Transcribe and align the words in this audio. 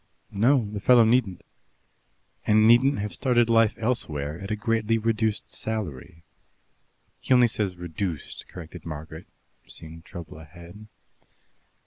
"No, 0.33 0.67
the 0.71 0.79
fellow 0.79 1.03
needn't."" 1.05 1.43
and 2.47 2.65
needn't 2.67 2.97
have 2.97 3.13
started 3.13 3.51
life 3.51 3.75
elsewhere 3.77 4.39
at 4.39 4.49
a 4.49 4.55
greatly 4.55 4.97
reduced 4.97 5.47
salary." 5.47 6.23
"He 7.19 7.31
only 7.35 7.47
says 7.47 7.75
'reduced,'" 7.75 8.45
corrected 8.47 8.83
Margaret, 8.83 9.27
seeing 9.67 10.01
trouble 10.01 10.39
ahead. 10.39 10.87